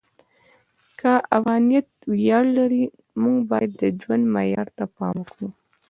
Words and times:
که 0.99 1.11
افغانیت 1.37 1.87
ویاړ 2.13 2.45
لري، 2.57 2.83
موږ 3.21 3.37
باید 3.51 3.71
د 3.81 3.83
ژوند 4.01 4.23
معیار 4.35 4.67
ته 4.77 4.83
پام 4.95 5.13
وکړو. 5.21 5.47